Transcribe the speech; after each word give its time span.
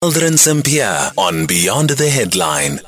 Aldrin 0.00 0.38
Sampear 0.38 1.10
on 1.16 1.46
Beyond 1.46 1.90
the 1.90 2.08
Headline. 2.08 2.78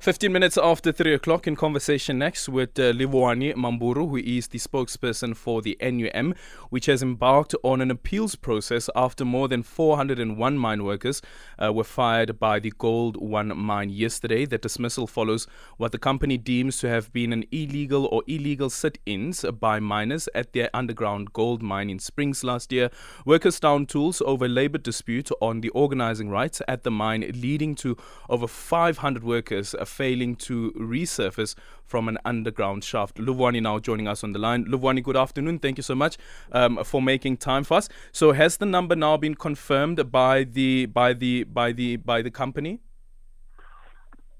15 0.00 0.32
minutes 0.32 0.56
after 0.56 0.92
3 0.92 1.14
o'clock 1.14 1.48
in 1.48 1.56
conversation 1.56 2.18
next 2.20 2.48
with 2.48 2.78
uh, 2.78 2.92
Livhuwani 2.92 3.56
Mamburu, 3.56 4.06
who 4.06 4.16
is 4.18 4.46
the 4.46 4.58
spokesperson 4.58 5.34
for 5.34 5.60
the 5.60 5.76
NUM, 5.82 6.36
which 6.70 6.86
has 6.86 7.02
embarked 7.02 7.52
on 7.64 7.80
an 7.80 7.90
appeals 7.90 8.36
process 8.36 8.88
after 8.94 9.24
more 9.24 9.48
than 9.48 9.64
401 9.64 10.56
mine 10.56 10.84
workers 10.84 11.20
uh, 11.60 11.72
were 11.72 11.82
fired 11.82 12.38
by 12.38 12.60
the 12.60 12.72
Gold 12.78 13.16
One 13.16 13.48
mine 13.58 13.90
yesterday. 13.90 14.44
The 14.44 14.56
dismissal 14.56 15.08
follows 15.08 15.48
what 15.78 15.90
the 15.90 15.98
company 15.98 16.36
deems 16.36 16.78
to 16.78 16.88
have 16.88 17.12
been 17.12 17.32
an 17.32 17.42
illegal 17.50 18.06
or 18.06 18.22
illegal 18.28 18.70
sit 18.70 18.98
ins 19.04 19.44
by 19.58 19.80
miners 19.80 20.28
at 20.32 20.52
their 20.52 20.70
underground 20.72 21.32
gold 21.32 21.60
mine 21.60 21.90
in 21.90 21.98
Springs 21.98 22.44
last 22.44 22.70
year. 22.70 22.90
Workers 23.26 23.58
found 23.58 23.88
tools 23.88 24.22
over 24.24 24.46
labor 24.46 24.78
dispute 24.78 25.28
on 25.40 25.60
the 25.60 25.70
organizing 25.70 26.30
rights 26.30 26.62
at 26.68 26.84
the 26.84 26.90
mine, 26.92 27.28
leading 27.34 27.74
to 27.74 27.96
over 28.28 28.46
500 28.46 29.24
workers 29.24 29.74
failing 29.98 30.36
to 30.36 30.72
resurface 30.78 31.54
from 31.84 32.08
an 32.08 32.18
underground 32.24 32.84
shaft. 32.84 33.16
Livhuwani 33.16 33.60
now 33.60 33.78
joining 33.78 34.06
us 34.06 34.22
on 34.22 34.32
the 34.32 34.38
line. 34.38 34.64
Livhuwani, 34.64 35.02
good 35.02 35.16
afternoon. 35.16 35.58
Thank 35.58 35.78
you 35.78 35.82
so 35.82 35.94
much 35.94 36.16
um, 36.52 36.84
for 36.84 37.02
making 37.02 37.38
time 37.38 37.64
for 37.64 37.78
us. 37.78 37.88
So, 38.12 38.32
has 38.32 38.58
the 38.58 38.66
number 38.66 38.94
now 38.94 39.16
been 39.16 39.34
confirmed 39.34 40.10
by 40.12 40.44
the 40.44 40.86
by 40.86 41.14
the 41.14 41.44
by 41.44 41.72
the 41.72 41.96
by 41.96 42.22
the 42.22 42.30
company? 42.30 42.80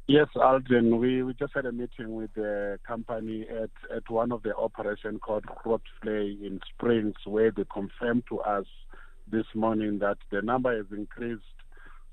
Yes, 0.06 0.28
Aldrin. 0.36 0.98
We, 0.98 1.22
we 1.22 1.34
just 1.34 1.52
had 1.54 1.66
a 1.66 1.72
meeting 1.72 2.14
with 2.14 2.32
the 2.34 2.78
company 2.86 3.46
at, 3.62 3.74
at 3.94 4.08
one 4.08 4.32
of 4.32 4.42
the 4.42 4.56
operations 4.56 5.20
called 5.20 5.44
Grootvlei 5.44 6.46
in 6.46 6.60
Springs, 6.72 7.16
where 7.26 7.50
they 7.50 7.64
confirmed 7.70 8.22
to 8.30 8.40
us 8.40 8.64
this 9.30 9.44
morning 9.54 9.98
that 9.98 10.16
the 10.30 10.40
number 10.40 10.74
has 10.74 10.86
increased 10.96 11.57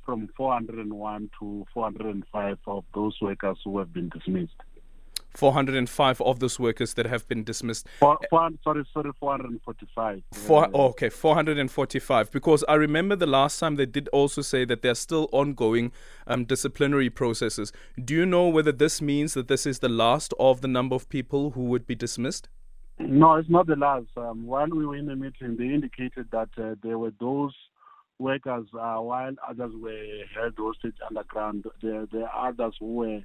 from 0.05 0.29
401 0.37 1.29
to 1.39 1.65
405 1.73 2.57
of 2.67 2.83
those 2.93 3.17
workers 3.21 3.57
who 3.63 3.79
have 3.79 3.91
been 3.93 4.09
dismissed. 4.09 4.55
405 5.35 6.21
of 6.21 6.39
those 6.39 6.59
workers 6.59 6.93
that 6.93 7.05
have 7.05 7.27
been 7.27 7.43
dismissed. 7.43 7.87
Four, 7.99 8.17
four, 8.29 8.49
sorry, 8.63 8.85
sorry, 8.93 9.11
445. 9.19 10.23
Four, 10.31 10.69
oh, 10.73 10.85
okay, 10.87 11.09
445. 11.09 12.31
Because 12.31 12.63
I 12.67 12.75
remember 12.75 13.15
the 13.15 13.25
last 13.25 13.59
time 13.59 13.75
they 13.75 13.85
did 13.85 14.07
also 14.09 14.41
say 14.41 14.65
that 14.65 14.81
there 14.81 14.91
are 14.91 14.95
still 14.95 15.29
ongoing 15.31 15.91
um, 16.27 16.45
disciplinary 16.45 17.09
processes. 17.09 17.71
Do 18.03 18.13
you 18.13 18.25
know 18.25 18.47
whether 18.47 18.71
this 18.71 19.01
means 19.01 19.33
that 19.33 19.47
this 19.47 19.65
is 19.65 19.79
the 19.79 19.89
last 19.89 20.33
of 20.39 20.61
the 20.61 20.67
number 20.67 20.95
of 20.95 21.09
people 21.09 21.51
who 21.51 21.65
would 21.65 21.85
be 21.85 21.95
dismissed? 21.95 22.47
No, 22.97 23.35
it's 23.35 23.49
not 23.49 23.67
the 23.67 23.75
last. 23.75 24.07
Um, 24.15 24.45
while 24.45 24.69
we 24.69 24.85
were 24.85 24.95
in 24.95 25.05
the 25.05 25.17
meeting, 25.17 25.57
they 25.57 25.65
indicated 25.65 26.27
that 26.31 26.49
uh, 26.57 26.75
there 26.81 26.97
were 26.97 27.11
those 27.19 27.53
workers, 28.19 28.65
uh, 28.73 28.97
while 28.97 29.33
others 29.47 29.73
were 29.75 30.23
held 30.33 30.53
hostage 30.57 30.95
underground, 31.07 31.65
there, 31.81 32.05
there 32.11 32.27
are 32.27 32.49
others 32.49 32.75
who 32.79 32.93
were 32.93 33.21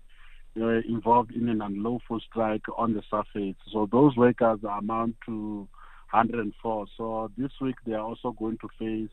uh, 0.60 0.80
involved 0.88 1.32
in 1.32 1.48
an 1.48 1.62
unlawful 1.62 2.20
strike 2.20 2.64
on 2.76 2.94
the 2.94 3.02
surface. 3.10 3.56
So 3.72 3.88
those 3.90 4.16
workers 4.16 4.60
amount 4.64 5.16
to 5.26 5.68
104. 6.10 6.86
So 6.96 7.30
this 7.36 7.52
week 7.60 7.76
they 7.86 7.92
are 7.92 8.04
also 8.04 8.32
going 8.32 8.58
to 8.58 8.68
face 8.78 9.10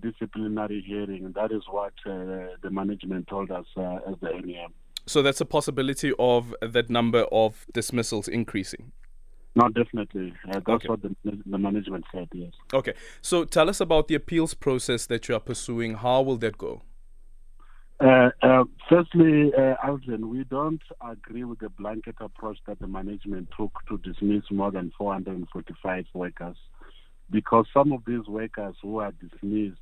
disciplinary 0.00 0.82
hearing. 0.86 1.32
That 1.34 1.52
is 1.52 1.62
what 1.70 1.92
uh, 2.06 2.56
the 2.62 2.70
management 2.70 3.28
told 3.28 3.50
us 3.50 3.66
uh, 3.76 3.98
as 4.08 4.14
the 4.20 4.30
NUM. 4.30 4.72
So 5.06 5.20
that's 5.20 5.40
a 5.40 5.44
possibility 5.44 6.12
of 6.18 6.54
that 6.62 6.88
number 6.88 7.24
of 7.32 7.66
dismissals 7.74 8.28
increasing. 8.28 8.92
No, 9.54 9.68
definitely. 9.68 10.32
Uh, 10.48 10.52
that's 10.54 10.68
okay. 10.68 10.88
what 10.88 11.02
the, 11.02 11.14
the 11.24 11.58
management 11.58 12.04
said, 12.12 12.28
yes. 12.32 12.52
Okay. 12.72 12.94
So 13.20 13.44
tell 13.44 13.68
us 13.68 13.80
about 13.80 14.08
the 14.08 14.14
appeals 14.14 14.54
process 14.54 15.06
that 15.06 15.28
you 15.28 15.34
are 15.34 15.40
pursuing. 15.40 15.94
How 15.94 16.22
will 16.22 16.38
that 16.38 16.56
go? 16.56 16.82
Uh, 18.00 18.30
uh, 18.42 18.64
firstly, 18.88 19.52
uh, 19.56 19.74
Aldrin, 19.86 20.24
we 20.24 20.42
don't 20.44 20.82
agree 21.08 21.44
with 21.44 21.60
the 21.60 21.68
blanket 21.68 22.16
approach 22.20 22.58
that 22.66 22.80
the 22.80 22.88
management 22.88 23.48
took 23.56 23.72
to 23.88 23.98
dismiss 23.98 24.42
more 24.50 24.72
than 24.72 24.90
445 24.98 26.06
workers 26.14 26.56
because 27.30 27.66
some 27.72 27.92
of 27.92 28.02
these 28.06 28.26
workers 28.26 28.74
who 28.82 28.98
are 28.98 29.12
dismissed 29.12 29.78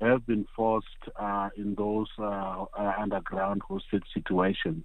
have 0.00 0.26
been 0.26 0.46
forced 0.56 0.86
uh, 1.16 1.50
in 1.56 1.74
those 1.76 2.08
uh, 2.18 2.64
uh, 2.76 2.92
underground 2.98 3.62
hostage 3.68 4.04
situations. 4.14 4.84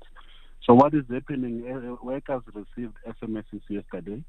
So 0.63 0.73
what 0.73 0.93
is 0.93 1.03
happening? 1.11 1.63
Uh, 1.65 1.95
workers 2.03 2.41
received 2.53 2.95
SMSs 3.07 3.61
yesterday. 3.69 4.23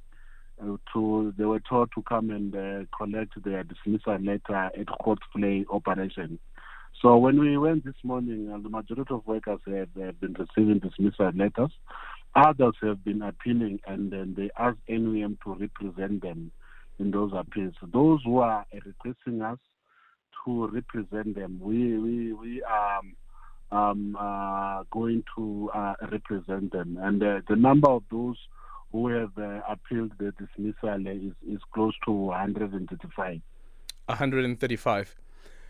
Uh, 0.61 0.77
to 0.93 1.33
they 1.39 1.45
were 1.45 1.61
told 1.69 1.89
to 1.95 2.03
come 2.03 2.31
and 2.31 2.55
uh, 2.55 2.85
collect 2.97 3.33
their 3.45 3.63
dismissal 3.63 4.19
letter 4.19 4.71
at 4.77 4.87
court 5.01 5.19
play 5.35 5.65
operation. 5.71 6.39
So 7.01 7.17
when 7.17 7.39
we 7.39 7.57
went 7.57 7.85
this 7.85 7.95
morning, 8.03 8.51
uh, 8.53 8.59
the 8.61 8.69
majority 8.69 9.15
of 9.15 9.25
workers 9.25 9.61
have, 9.67 9.95
been 9.95 10.35
receiving 10.35 10.81
dismissal 10.81 11.31
letters. 11.33 11.71
Others 12.35 12.75
have 12.83 13.05
been 13.05 13.23
appealing, 13.23 13.81
and 13.87 14.11
then 14.11 14.35
they 14.37 14.51
asked 14.59 14.79
NUM 14.89 15.39
to 15.45 15.55
represent 15.55 16.23
them 16.23 16.51
in 16.99 17.13
those 17.13 17.31
appeals. 17.35 17.75
Those 17.93 18.21
who 18.25 18.39
are 18.39 18.67
requesting 18.85 19.43
us 19.43 19.59
to 20.45 20.67
represent 20.67 21.37
them, 21.37 21.61
we 21.63 21.99
we 21.99 22.33
we 22.33 22.63
are. 22.63 22.99
Um, 22.99 23.15
um, 23.71 24.17
uh, 24.19 24.85
going 24.91 25.25
to 25.37 25.71
uh, 25.75 25.95
represent 26.11 26.73
them. 26.73 26.99
And 27.01 27.23
uh, 27.23 27.41
the 27.49 27.57
number 27.57 27.89
of 27.89 28.03
those 28.11 28.37
who 28.93 29.09
have 29.09 29.37
uh, 29.37 29.61
appealed 29.69 30.13
the 30.19 30.33
dismissal 30.33 31.07
is, 31.07 31.33
is 31.47 31.61
close 31.75 31.95
to 32.07 32.11
135. 32.11 33.41
135. 34.07 35.17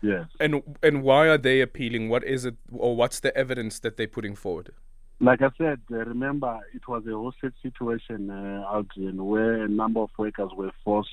Yes. 0.01 0.27
And 0.39 0.63
and 0.81 1.03
why 1.03 1.27
are 1.27 1.37
they 1.37 1.59
appealing? 1.59 2.07
What 2.07 2.23
is 2.23 2.45
it, 2.45 2.55
or 2.71 2.95
what's 2.95 3.19
the 3.19 3.35
evidence 3.35 3.79
that 3.79 3.97
they're 3.97 4.07
putting 4.07 4.35
forward? 4.35 4.71
Like 5.19 5.41
I 5.41 5.49
said, 5.57 5.81
uh, 5.91 5.97
remember 5.97 6.59
it 6.73 6.87
was 6.87 7.05
a 7.05 7.11
hostage 7.11 7.55
situation 7.61 8.29
uh, 8.29 8.63
out 8.65 8.87
in 8.95 9.25
where 9.25 9.61
a 9.63 9.67
number 9.67 9.99
of 9.99 10.09
workers 10.17 10.51
were 10.55 10.71
forced 10.85 11.09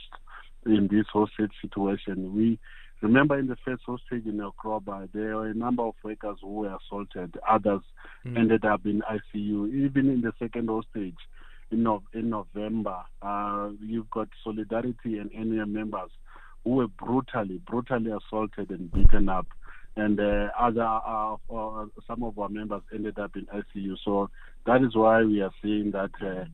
in 0.65 0.87
this 0.87 1.07
hostage 1.13 1.51
situation. 1.61 2.33
We 2.37 2.61
Remember, 3.03 3.39
in 3.39 3.47
the 3.47 3.57
first 3.65 3.83
hostage 3.85 4.27
in 4.27 4.41
October, 4.41 5.09
there 5.13 5.37
were 5.37 5.49
a 5.49 5.55
number 5.55 5.83
of 5.83 5.95
workers 6.03 6.39
who 6.41 6.49
were 6.49 6.77
assaulted. 6.77 7.37
Others 7.49 7.83
mm. 8.25 8.39
ended 8.39 8.65
up 8.65 8.87
in 8.87 9.03
ICU. 9.03 9.69
Even 9.75 10.09
in 10.11 10.23
the 10.23 10.33
second 10.39 10.69
hostage 10.69 11.19
in, 11.71 11.83
no- 11.83 12.03
in 12.15 12.31
November, 12.31 13.03
uh, 13.21 13.69
you've 13.85 14.11
got 14.11 14.29
Solidarity 14.43 15.19
and 15.19 15.31
NUM 15.35 15.73
members 15.73 16.11
who 16.65 16.71
were 16.71 16.89
brutally, 16.89 17.61
brutally 17.67 18.11
assaulted 18.11 18.71
and 18.71 18.91
beaten 18.91 19.29
up. 19.29 19.47
And 19.97 20.19
uh, 20.19 20.49
other, 20.59 20.83
uh, 20.83 21.37
uh, 21.55 21.87
some 22.07 22.23
of 22.23 22.39
our 22.39 22.49
members 22.49 22.83
ended 22.95 23.19
up 23.19 23.37
in 23.37 23.47
ICU. 23.47 23.97
So 24.05 24.31
that 24.67 24.83
is 24.83 24.95
why 24.95 25.23
we 25.23 25.41
are 25.43 25.53
seeing 25.63 25.93
that 25.93 26.11
uh, 26.21 26.45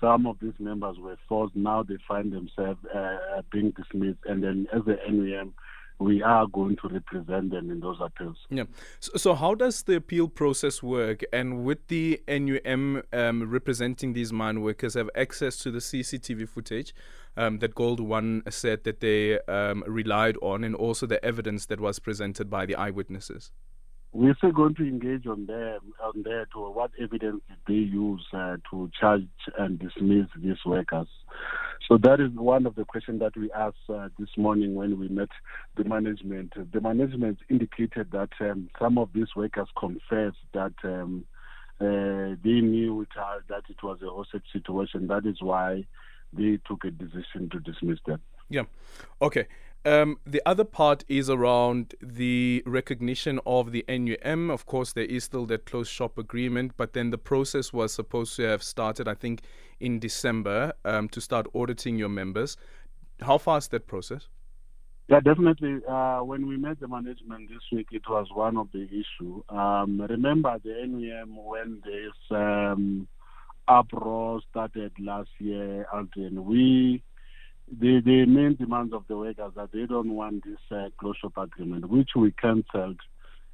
some 0.00 0.26
of 0.26 0.36
these 0.40 0.54
members 0.58 0.96
were 0.98 1.16
forced. 1.28 1.54
Now 1.54 1.82
they 1.82 1.98
find 2.06 2.32
themselves 2.32 2.80
uh, 2.92 3.42
being 3.52 3.72
dismissed. 3.72 4.20
And 4.26 4.42
then 4.42 4.66
as 4.74 4.82
the 4.84 4.96
NUM, 5.08 5.54
we 5.98 6.22
are 6.22 6.46
going 6.46 6.76
to 6.76 6.88
represent 6.88 7.50
them 7.50 7.70
in 7.70 7.80
those 7.80 7.98
appeals. 8.00 8.36
Yeah. 8.50 8.64
So, 9.00 9.12
so 9.16 9.34
how 9.34 9.54
does 9.54 9.82
the 9.82 9.96
appeal 9.96 10.28
process 10.28 10.82
work? 10.82 11.24
And 11.32 11.64
with 11.64 11.88
the 11.88 12.22
NUM 12.28 13.02
um, 13.12 13.50
representing 13.50 14.12
these 14.12 14.32
mine 14.32 14.60
workers 14.60 14.94
have 14.94 15.10
access 15.16 15.56
to 15.58 15.70
the 15.70 15.80
CCTV 15.80 16.48
footage 16.48 16.94
um, 17.36 17.58
that 17.58 17.74
Gold 17.74 18.00
One 18.00 18.42
said 18.48 18.84
that 18.84 19.00
they 19.00 19.40
um, 19.40 19.82
relied 19.86 20.36
on, 20.42 20.64
and 20.64 20.74
also 20.74 21.06
the 21.06 21.24
evidence 21.24 21.66
that 21.66 21.80
was 21.80 21.98
presented 21.98 22.48
by 22.48 22.66
the 22.66 22.76
eyewitnesses? 22.76 23.50
We're 24.12 24.34
still 24.36 24.52
going 24.52 24.74
to 24.76 24.82
engage 24.82 25.26
on 25.26 25.46
them 25.46 25.92
on 26.02 26.22
that. 26.22 26.46
What 26.54 26.90
evidence 27.00 27.42
did 27.48 27.58
they 27.66 27.74
use 27.74 28.26
uh, 28.32 28.56
to 28.70 28.90
charge 28.98 29.28
and 29.58 29.78
dismiss 29.78 30.26
these 30.36 30.64
workers? 30.64 31.08
So 31.88 31.98
that 31.98 32.20
is 32.20 32.30
one 32.32 32.66
of 32.66 32.74
the 32.74 32.84
questions 32.84 33.20
that 33.20 33.36
we 33.36 33.50
asked 33.52 33.76
uh, 33.88 34.08
this 34.18 34.30
morning 34.36 34.74
when 34.74 34.98
we 34.98 35.08
met 35.08 35.28
the 35.76 35.84
management. 35.84 36.52
The 36.72 36.80
management 36.80 37.38
indicated 37.48 38.10
that 38.12 38.30
um, 38.40 38.68
some 38.78 38.98
of 38.98 39.10
these 39.14 39.34
workers 39.36 39.68
confessed 39.78 40.36
that 40.52 40.74
um, 40.84 41.24
uh, 41.80 42.36
they 42.42 42.60
knew 42.60 43.02
it, 43.02 43.08
uh, 43.18 43.38
that 43.48 43.62
it 43.68 43.82
was 43.82 44.00
a 44.02 44.10
hostage 44.10 44.44
situation. 44.52 45.06
That 45.06 45.26
is 45.26 45.40
why 45.40 45.86
they 46.32 46.58
took 46.66 46.84
a 46.84 46.90
decision 46.90 47.48
to 47.52 47.60
dismiss 47.60 47.98
them. 48.06 48.20
Yeah. 48.50 48.64
Okay. 49.22 49.46
Um, 49.84 50.18
the 50.26 50.42
other 50.44 50.64
part 50.64 51.04
is 51.08 51.30
around 51.30 51.94
the 52.02 52.62
recognition 52.66 53.40
of 53.46 53.72
the 53.72 53.84
NUM. 53.88 54.50
Of 54.50 54.66
course, 54.66 54.92
there 54.92 55.04
is 55.04 55.24
still 55.24 55.46
that 55.46 55.66
closed 55.66 55.90
shop 55.90 56.18
agreement, 56.18 56.72
but 56.76 56.92
then 56.92 57.10
the 57.10 57.18
process 57.18 57.72
was 57.72 57.92
supposed 57.92 58.36
to 58.36 58.42
have 58.42 58.62
started, 58.62 59.08
I 59.08 59.14
think, 59.14 59.42
in 59.80 59.98
December 59.98 60.72
um, 60.84 61.08
to 61.10 61.20
start 61.20 61.46
auditing 61.54 61.96
your 61.96 62.08
members. 62.08 62.56
How 63.20 63.38
far 63.38 63.58
is 63.58 63.68
that 63.68 63.86
process? 63.86 64.28
Yeah, 65.08 65.20
definitely. 65.20 65.80
Uh, 65.88 66.20
when 66.20 66.46
we 66.46 66.58
met 66.58 66.80
the 66.80 66.88
management 66.88 67.48
this 67.48 67.62
week, 67.72 67.88
it 67.92 68.02
was 68.08 68.26
one 68.34 68.58
of 68.58 68.68
the 68.72 68.84
issue. 68.84 69.42
Um, 69.48 70.02
remember 70.02 70.58
the 70.62 70.74
NUM 70.86 71.34
when 71.46 71.80
this 71.82 72.36
um, 72.36 73.08
uproar 73.66 74.40
started 74.50 74.92
last 74.98 75.30
year, 75.38 75.86
Aldrin, 75.94 76.44
we 76.44 77.02
the, 77.80 78.00
the 78.04 78.26
main 78.26 78.56
demands 78.56 78.92
of 78.92 79.04
the 79.08 79.16
workers 79.16 79.52
that 79.56 79.72
they 79.72 79.86
don't 79.86 80.14
want 80.14 80.44
this 80.44 80.58
uh, 80.70 80.88
closure 80.98 81.28
agreement, 81.36 81.88
which 81.88 82.10
we 82.16 82.32
cancelled 82.32 83.00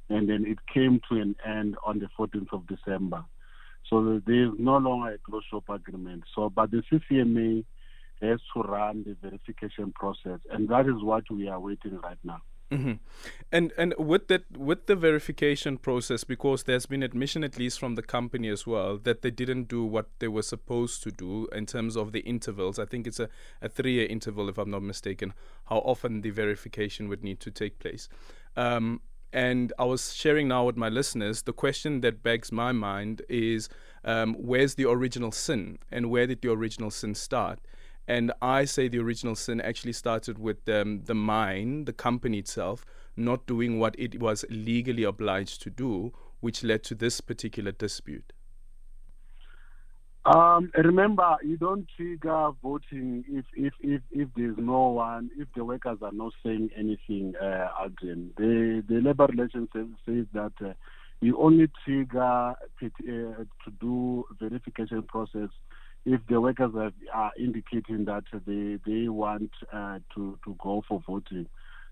and 0.09 0.29
then 0.29 0.45
it 0.45 0.59
came 0.71 1.01
to 1.09 1.19
an 1.19 1.35
end 1.45 1.75
on 1.85 1.99
the 1.99 2.07
14th 2.17 2.53
of 2.53 2.67
December. 2.67 3.23
So 3.89 4.21
there 4.25 4.45
is 4.45 4.51
no 4.57 4.77
longer 4.77 5.13
a 5.13 5.17
closed 5.17 5.47
shop 5.49 5.69
agreement. 5.69 6.23
So, 6.35 6.49
but 6.49 6.71
the 6.71 6.83
CCMA 6.91 7.63
has 8.21 8.39
to 8.53 8.61
run 8.61 9.03
the 9.05 9.15
verification 9.21 9.91
process, 9.91 10.39
and 10.51 10.67
that 10.69 10.87
is 10.87 11.03
what 11.03 11.23
we 11.29 11.47
are 11.47 11.59
waiting 11.59 11.99
right 12.01 12.17
now. 12.23 12.41
Mm-hmm. 12.71 12.93
And 13.51 13.71
and 13.77 13.93
with 13.97 14.27
that 14.29 14.57
with 14.57 14.87
the 14.87 14.95
verification 14.95 15.77
process, 15.77 16.23
because 16.23 16.63
there's 16.63 16.87
been 16.87 17.03
admission 17.03 17.43
at 17.43 17.59
least 17.59 17.79
from 17.79 17.95
the 17.95 18.01
company 18.01 18.49
as 18.49 18.65
well 18.65 18.97
that 18.97 19.21
they 19.21 19.29
didn't 19.29 19.67
do 19.67 19.85
what 19.85 20.07
they 20.19 20.27
were 20.27 20.41
supposed 20.41 21.03
to 21.03 21.11
do 21.11 21.47
in 21.51 21.67
terms 21.67 21.95
of 21.95 22.11
the 22.11 22.21
intervals. 22.21 22.79
I 22.79 22.85
think 22.85 23.05
it's 23.05 23.19
a, 23.19 23.29
a 23.61 23.69
three 23.69 23.93
year 23.93 24.07
interval, 24.07 24.49
if 24.49 24.57
I'm 24.57 24.71
not 24.71 24.81
mistaken. 24.81 25.33
How 25.65 25.77
often 25.77 26.21
the 26.21 26.31
verification 26.31 27.07
would 27.07 27.23
need 27.23 27.39
to 27.41 27.51
take 27.51 27.77
place. 27.77 28.09
Um, 28.57 29.01
and 29.31 29.73
I 29.77 29.83
was 29.83 30.13
sharing 30.13 30.47
now 30.47 30.65
with 30.65 30.77
my 30.77 30.89
listeners 30.89 31.41
the 31.41 31.53
question 31.53 32.01
that 32.01 32.23
begs 32.23 32.51
my 32.51 32.71
mind 32.71 33.21
is 33.27 33.67
um, 34.05 34.33
where's 34.35 34.75
the 34.75 34.89
original 34.89 35.31
sin 35.31 35.77
and 35.91 36.09
where 36.09 36.25
did 36.25 36.41
the 36.41 36.51
original 36.51 36.89
sin 36.89 37.15
start? 37.15 37.59
And 38.07 38.31
I 38.41 38.65
say 38.65 38.87
the 38.87 38.99
original 38.99 39.35
sin 39.35 39.59
actually 39.61 39.93
started 39.93 40.37
with 40.37 40.67
um, 40.69 41.01
the 41.05 41.15
mine, 41.15 41.85
the 41.85 41.93
company 41.93 42.39
itself, 42.39 42.85
not 43.17 43.47
doing 43.47 43.79
what 43.79 43.95
it 43.97 44.19
was 44.19 44.45
legally 44.49 45.03
obliged 45.03 45.61
to 45.63 45.69
do, 45.69 46.13
which 46.39 46.63
led 46.63 46.83
to 46.83 46.95
this 46.95 47.21
particular 47.21 47.71
dispute. 47.71 48.33
Um, 50.25 50.71
remember, 50.75 51.37
you 51.43 51.55
don't 51.57 51.87
trigger 51.95 52.49
voting 52.63 53.23
if, 53.27 53.45
if, 53.55 53.73
if, 53.81 54.01
if 54.11 54.27
there's 54.35 54.57
no 54.57 54.87
one, 54.87 55.29
if 55.37 55.47
the 55.55 55.63
workers 55.63 55.99
are 56.01 56.11
not 56.11 56.33
saying 56.43 56.71
anything, 56.75 57.35
uh, 57.35 57.69
again. 57.83 58.31
The, 58.37 58.83
the 58.87 59.01
labor 59.01 59.27
relations 59.27 59.69
says 59.73 60.25
that 60.33 60.53
uh, 60.63 60.73
you 61.21 61.37
only 61.37 61.69
trigger 61.83 62.21
uh, 62.23 62.55
to 62.81 63.71
do 63.79 64.25
verification 64.39 65.03
process 65.03 65.49
if 66.05 66.21
the 66.27 66.39
workers 66.39 66.71
have, 66.75 66.93
are 67.13 67.31
indicating 67.37 68.05
that 68.05 68.23
they 68.45 68.79
they 68.85 69.07
want 69.07 69.51
uh, 69.73 69.99
to 70.15 70.37
to 70.45 70.55
go 70.61 70.83
for 70.87 71.01
voting. 71.05 71.47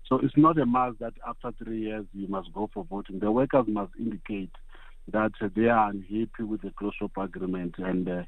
So 0.08 0.18
it's 0.18 0.36
not 0.36 0.58
a 0.58 0.66
must 0.66 0.98
that 1.00 1.14
after 1.26 1.52
three 1.62 1.80
years 1.80 2.04
you 2.12 2.28
must 2.28 2.52
go 2.52 2.70
for 2.72 2.84
voting. 2.84 3.18
The 3.18 3.32
workers 3.32 3.64
must 3.66 3.92
indicate 3.98 4.50
that 5.10 5.32
they 5.54 5.68
are 5.68 5.90
unhappy 5.90 6.42
with 6.42 6.62
the 6.62 6.70
closed 6.70 6.96
shop 6.98 7.12
agreement 7.16 7.76
and 7.78 8.08
uh, 8.08 8.22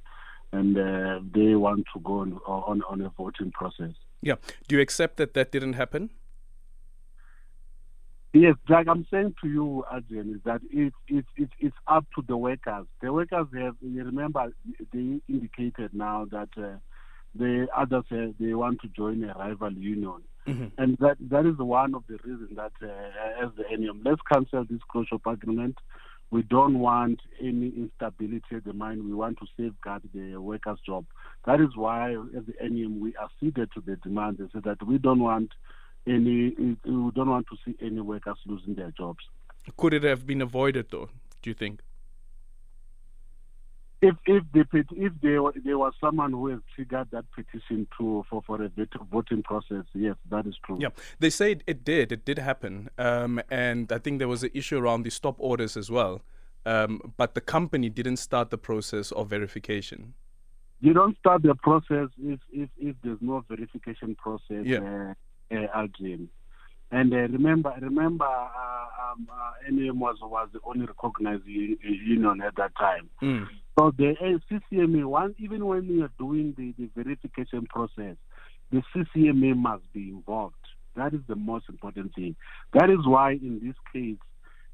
and 0.53 0.77
uh, 0.79 1.21
they 1.35 1.55
want 1.55 1.87
to 1.95 2.01
go 2.01 2.21
on, 2.21 2.41
on 2.47 2.83
on 2.89 3.01
a 3.03 3.11
voting 3.11 3.53
process. 3.53 3.95
Yeah. 4.23 4.37
Do 4.69 4.77
you 4.77 4.81
accept 4.81 5.17
that 5.19 5.35
that 5.35 5.53
didn't 5.53 5.75
happen? 5.75 6.11
Yes, 8.37 8.57
like 8.69 8.87
I'm 8.87 9.07
saying 9.11 9.35
to 9.43 9.49
you, 9.49 9.85
Adrian, 9.91 10.35
is 10.35 10.41
that 10.45 10.61
it's 10.71 10.95
it's 11.09 11.29
it's 11.37 11.53
it's 11.59 11.77
up 11.87 12.05
to 12.17 12.25
the 12.29 12.37
workers. 12.37 12.85
The 13.01 13.11
workers 13.11 13.47
have 13.59 13.77
you 13.81 14.05
remember 14.05 14.53
they 14.93 15.21
indicated 15.27 15.95
now 15.95 16.27
that 16.31 16.51
uh, 16.59 16.77
the 17.35 17.67
others 17.75 18.05
uh, 18.13 18.33
they 18.39 18.53
want 18.53 18.83
to 18.83 18.89
join 18.89 19.25
a 19.25 19.33
rival 19.39 19.73
union, 19.73 20.21
mm-hmm. 20.47 20.67
and 20.77 20.99
that 20.99 21.17
that 21.31 21.47
is 21.47 21.57
one 21.57 21.95
of 21.95 22.03
the 22.09 22.19
reasons 22.25 22.51
that 22.57 22.73
uh, 22.83 23.43
as 23.43 23.53
the 23.57 23.65
NUM, 23.75 24.03
let's 24.05 24.21
cancel 24.31 24.67
this 24.69 24.81
closure 24.91 25.17
agreement. 25.27 25.79
We 26.31 26.43
don't 26.43 26.81
want 26.81 27.21
any 27.41 27.73
instability 27.75 28.57
at 28.57 28.65
the 28.65 28.75
mine. 28.75 29.07
We 29.07 29.15
want 29.15 29.39
to 29.39 29.47
safeguard 29.57 30.03
the 30.13 30.37
workers' 30.37 30.81
job. 30.85 31.07
That 31.47 31.63
is 31.63 31.75
why, 31.75 32.17
as 32.37 32.45
the 32.47 32.69
NUM, 32.69 33.01
we 33.01 33.15
acceded 33.17 33.71
to 33.73 33.81
the 33.81 33.97
demand 33.97 34.41
and 34.41 34.51
said 34.53 34.65
that 34.65 34.87
we 34.87 34.99
don't 34.99 35.21
want 35.21 35.53
any 36.07 36.55
we 36.59 37.11
don't 37.15 37.31
want 37.31 37.47
to 37.49 37.57
see 37.65 37.77
any 37.85 38.01
workers 38.01 38.39
losing 38.47 38.75
their 38.75 38.93
jobs. 38.93 39.25
Could 39.77 39.95
it 39.95 40.03
have 40.05 40.27
been 40.27 40.43
avoided, 40.43 40.87
though? 40.91 41.09
Do 41.43 41.51
you 41.51 41.55
think? 41.55 41.81
If 44.03 44.15
if 44.27 44.45
the 44.53 44.67
if 44.73 45.13
there 45.23 45.41
there 45.65 45.79
was 45.79 45.95
someone 46.01 46.33
who 46.33 46.49
has 46.49 46.61
triggered 46.75 47.09
that 47.13 47.25
petition 47.33 47.89
to 47.99 48.25
for 48.29 48.43
for 48.43 48.63
a 48.63 48.71
voting 49.11 49.43
process, 49.43 49.85
yes, 49.95 50.17
that 50.31 50.47
is 50.47 50.55
true. 50.65 50.79
Yeah, 50.79 50.91
they 51.19 51.31
say 51.31 51.57
it 51.67 51.83
did. 51.83 52.13
It 52.13 52.25
did 52.25 52.39
happen, 52.39 52.91
um, 52.99 53.41
and 53.51 53.91
I 53.91 53.99
think 53.99 54.19
there 54.19 54.29
was 54.29 54.43
an 54.43 54.51
issue 54.53 54.79
around 54.79 55.05
the 55.05 55.11
stop 55.11 55.37
orders 55.39 55.77
as 55.77 55.91
well. 55.91 56.23
Um, 56.67 57.15
but 57.17 57.35
the 57.35 57.41
company 57.41 57.89
didn't 57.89 58.19
start 58.19 58.51
the 58.51 58.59
process 58.59 59.13
of 59.13 59.31
verification. 59.31 60.15
You 60.81 60.93
don't 60.93 61.17
start 61.17 61.43
the 61.43 61.55
process 61.55 62.09
if 62.23 62.41
if, 62.53 62.69
if 62.77 62.97
there's 63.03 63.23
no 63.23 63.45
verification 63.49 64.15
process. 64.17 64.65
Yeah. 64.65 64.81
Uh, 64.81 65.15
uh, 65.51 65.87
And 66.91 67.13
uh, 67.13 67.17
remember, 67.17 67.75
remember, 67.81 68.25
uh, 68.25 69.13
um, 69.13 69.29
uh, 69.31 69.53
NUM 69.71 70.01
was 70.01 70.17
was 70.21 70.49
the 70.53 70.61
only 70.65 70.87
recognized 70.87 71.47
union 71.47 72.41
at 72.43 72.57
that 72.57 72.75
time. 72.77 73.09
Mm. 73.23 73.47
So 73.79 73.93
the 73.97 74.15
CCMA, 74.51 75.05
one 75.05 75.35
even 75.39 75.67
when 75.67 75.85
you 75.87 76.05
are 76.05 76.11
doing 76.19 76.55
the, 76.57 76.73
the 76.79 76.89
verification 76.97 77.67
process, 77.67 78.17
the 78.73 78.83
CCMA 78.95 79.57
must 79.57 79.93
be 79.93 80.09
involved. 80.11 80.55
That 80.97 81.13
is 81.13 81.21
the 81.29 81.37
most 81.37 81.69
important 81.69 82.15
thing. 82.15 82.37
That 82.73 82.89
is 82.89 83.07
why, 83.07 83.33
in 83.33 83.61
this 83.63 83.77
case, 83.93 84.17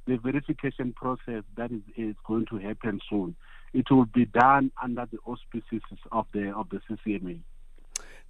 the 0.07 0.17
verification 0.17 0.93
process 0.93 1.43
that 1.57 1.73
is, 1.73 1.81
is 1.97 2.15
going 2.27 2.47
to 2.51 2.59
happen 2.59 3.01
soon. 3.09 3.35
It 3.73 3.91
will 3.91 4.07
be 4.07 4.27
done 4.27 4.71
under 4.83 5.07
the 5.11 5.19
auspices 5.27 5.83
of 6.11 6.27
the 6.33 6.53
of 6.55 6.69
the 6.71 6.81
CCMA. 6.89 7.41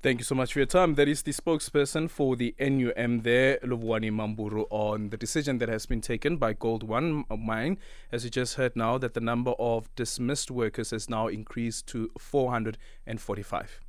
Thank 0.02 0.19
you 0.19 0.25
so 0.25 0.34
much 0.34 0.52
for 0.52 0.58
your 0.58 0.66
time. 0.66 0.96
That 0.96 1.06
is 1.06 1.22
the 1.22 1.31
spokesperson 1.31 2.10
for 2.10 2.34
the 2.34 2.56
NUM 2.58 3.20
there, 3.20 3.58
Livhuwani 3.62 4.12
Mamburu, 4.12 4.64
on 4.69 5.10
the 5.10 5.16
decision 5.16 5.58
that 5.58 5.69
has 5.69 5.87
been 5.87 6.00
taken 6.00 6.38
by 6.38 6.54
Gold 6.54 6.82
One 6.82 7.25
Mine. 7.31 7.78
As 8.10 8.25
you 8.25 8.31
just 8.31 8.56
heard 8.56 8.75
now, 8.75 8.99
that 8.99 9.14
the 9.14 9.20
number 9.20 9.52
of 9.60 9.94
dismissed 9.94 10.50
workers 10.50 10.90
has 10.90 11.08
now 11.08 11.28
increased 11.28 11.87
to 11.87 12.10
445. 12.19 13.81